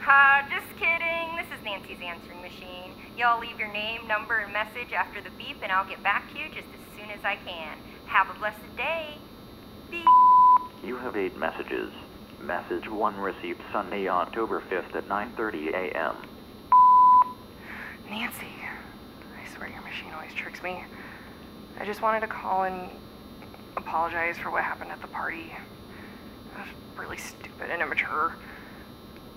[0.00, 1.36] Ha, just kidding.
[1.36, 2.92] This is Nancy's answering machine.
[3.16, 6.38] Y'all leave your name, number, and message after the beep, and I'll get back to
[6.40, 7.78] you just as soon as I can.
[8.06, 9.18] Have a blessed day.
[9.88, 10.04] Beep.
[10.84, 11.92] You have eight messages.
[12.40, 16.16] Message 1 received Sunday, October 5th at 9:30 a.m.
[18.10, 18.46] Nancy,
[19.40, 20.84] I swear your machine always tricks me.
[21.78, 22.90] I just wanted to call and
[23.76, 25.52] apologize for what happened at the party.
[26.96, 28.36] Really stupid and immature.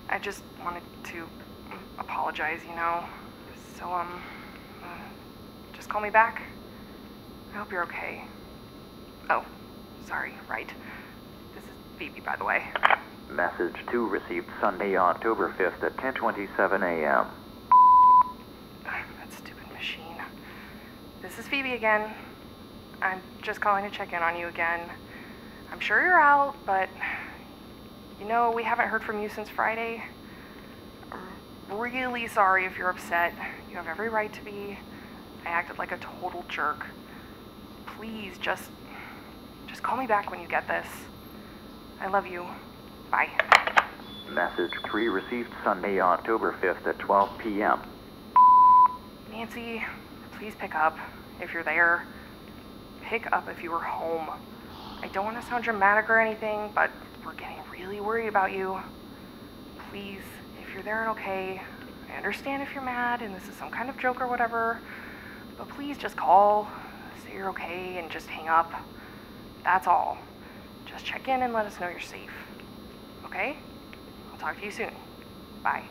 [0.08, 1.28] I just wanted to
[1.98, 3.04] apologize, you know.
[3.78, 4.22] So, um,
[4.82, 4.86] uh,
[5.74, 6.42] just call me back.
[7.52, 8.24] I hope you're okay.
[9.30, 9.44] Oh,
[10.06, 10.68] sorry, right.
[11.54, 12.62] This is Phoebe, by the way.
[13.30, 17.26] Message 2 received Sunday, October 5th at 10:27 a.m.
[18.84, 20.22] That stupid machine.
[21.20, 22.14] This is Phoebe again.
[23.02, 24.88] I'm just calling to check in on you again.
[25.70, 26.88] I'm sure you're out, but
[28.20, 30.02] you know, we haven't heard from you since Friday.
[31.12, 33.34] I'm really sorry if you're upset.
[33.70, 34.78] You have every right to be.
[35.44, 36.86] I acted like a total jerk.
[37.86, 38.70] Please just
[39.66, 40.86] just call me back when you get this.
[42.00, 42.46] I love you.
[43.10, 43.28] Bye.
[44.30, 47.80] Message 3 received Sunday, October 5th at 12 p.m.
[49.30, 49.82] Nancy,
[50.38, 50.98] please pick up
[51.40, 52.06] if you're there.
[53.02, 54.28] Pick up if you were home.
[55.02, 56.90] I don't want to sound dramatic or anything, but
[57.24, 58.80] we're getting really worried about you.
[59.90, 60.20] Please,
[60.62, 61.62] if you're there and okay,
[62.12, 64.80] I understand if you're mad and this is some kind of joke or whatever,
[65.56, 66.68] but please just call,
[67.24, 68.72] say you're okay, and just hang up.
[69.62, 70.18] That's all.
[70.86, 72.32] Just check in and let us know you're safe.
[73.24, 73.56] Okay?
[74.32, 74.92] I'll talk to you soon.
[75.62, 75.84] Bye.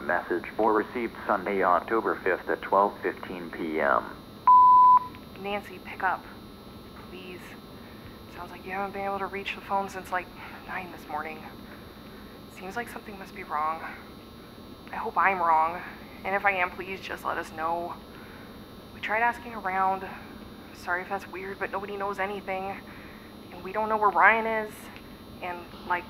[0.00, 4.04] Message 4 received Sunday, October 5th at 12:15 p.m.
[5.42, 6.24] Nancy, pick up.
[7.10, 7.40] Please.
[8.36, 10.26] Sounds like you haven't been able to reach the phone since like
[10.66, 11.42] 9 this morning.
[12.58, 13.80] Seems like something must be wrong.
[14.92, 15.80] I hope I'm wrong.
[16.24, 17.94] And if I am, please just let us know.
[18.94, 20.06] We tried asking around.
[20.74, 22.76] Sorry if that's weird, but nobody knows anything.
[23.52, 24.74] And we don't know where Ryan is.
[25.42, 25.58] And,
[25.88, 26.04] like,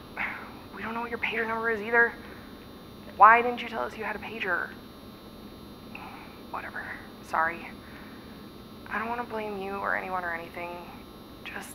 [0.75, 2.13] we don't know what your pager number is either.
[3.17, 4.71] Why didn't you tell us you had a pager?
[6.51, 6.85] Whatever.
[7.29, 7.69] Sorry.
[8.89, 10.71] I don't want to blame you or anyone or anything.
[11.45, 11.75] Just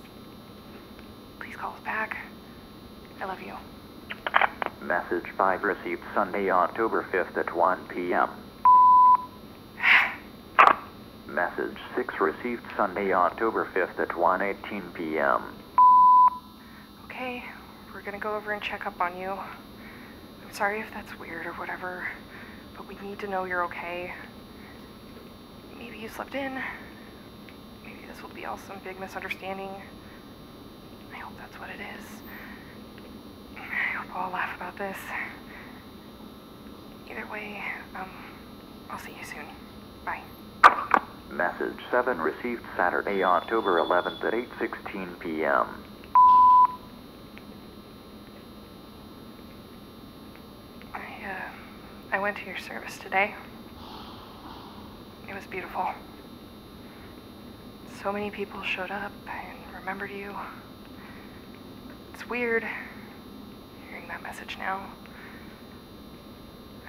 [1.60, 2.18] please call back.
[3.20, 3.56] I love you.
[4.82, 8.30] Message 5 received Sunday, October 5th at 1 p.m.
[11.28, 15.42] Message 6 received Sunday, October 5th at 1:18 p.m.
[17.06, 17.44] Okay,
[17.94, 19.32] we're gonna go over and check up on you.
[19.32, 22.08] I'm sorry if that's weird or whatever,
[22.76, 24.14] but we need to know you're okay.
[25.78, 26.62] Maybe you slept in.
[27.84, 29.72] Maybe this will be all some big misunderstanding.
[31.38, 32.06] That's what it is.
[33.58, 34.98] I hope we'll all laugh about this.
[37.10, 37.64] Either way,
[37.96, 38.10] um,
[38.90, 39.46] I'll see you soon.
[40.06, 40.22] Bye.
[41.32, 45.68] Message 7 received Saturday, October 11th at 8:16 p.m.
[50.94, 51.52] I, uh,
[52.12, 53.36] I went to your service today.
[55.28, 55.88] It was beautiful.
[58.02, 60.36] So many people showed up and remembered you.
[62.20, 62.68] It's weird
[63.88, 64.86] hearing that message now.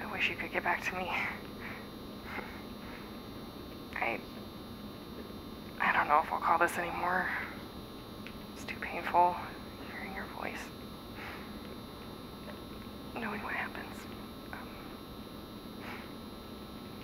[0.01, 1.09] I wish you could get back to me.
[3.95, 4.19] I.
[5.79, 7.29] I don't know if I'll call this anymore.
[8.53, 9.37] It's too painful
[9.89, 10.59] hearing your voice
[13.15, 13.95] knowing what happens.
[14.51, 14.67] Um,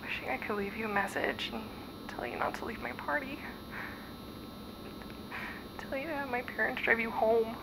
[0.02, 1.64] wishing I could leave you a message and
[2.10, 3.40] tell you not to leave my party.
[5.78, 7.56] Tell you to have my parents drive you home.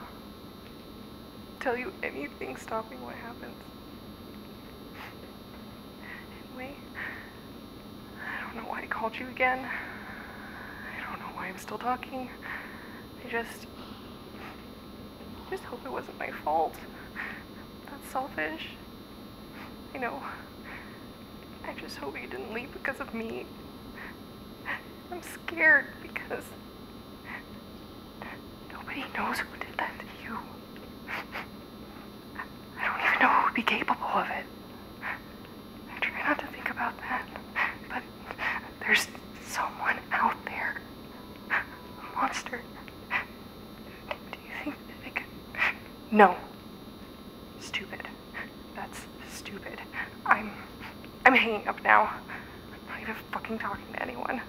[1.64, 3.56] Tell you anything stopping what happens.
[6.52, 6.76] Anyway,
[8.22, 9.60] I don't know why I called you again.
[9.64, 12.28] I don't know why I'm still talking.
[13.24, 13.66] I just.
[15.50, 16.74] Just hope it wasn't my fault.
[17.86, 18.68] That's selfish.
[19.94, 20.22] I know.
[21.66, 23.46] I just hope you didn't leave because of me.
[25.10, 26.44] I'm scared because
[28.70, 30.38] nobody knows who did that to you.
[32.76, 34.44] I don't even know who would be capable of it.
[35.02, 37.28] I try not to think about that,
[37.88, 38.02] but
[38.80, 39.06] there's
[39.46, 40.80] someone out there.
[41.50, 42.60] A monster.
[44.10, 45.24] Do you think that could.
[46.10, 46.36] No.
[47.60, 48.08] Stupid.
[48.74, 49.02] That's
[49.32, 49.80] stupid.
[50.26, 50.52] I'm.
[51.24, 52.02] I'm hanging up now.
[52.02, 54.40] I'm not even fucking talking to anyone.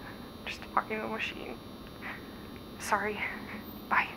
[0.46, 1.58] Just talking to a machine.
[2.80, 3.20] Sorry.
[3.88, 4.08] Bye.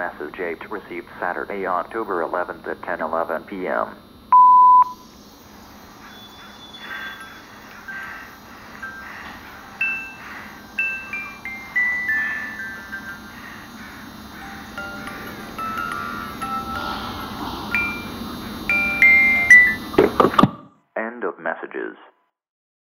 [0.00, 0.36] Message Mrs.
[0.36, 3.96] Jake received Saturday, October 11th at 10:11 p.m.
[20.96, 21.96] End of messages.